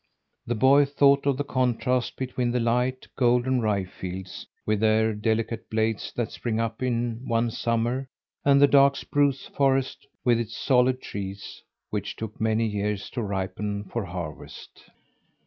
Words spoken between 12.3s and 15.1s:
many years to ripen for harvest.